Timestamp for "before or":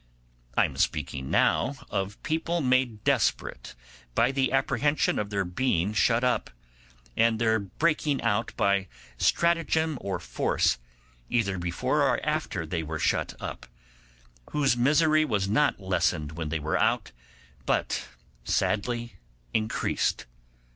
11.59-12.19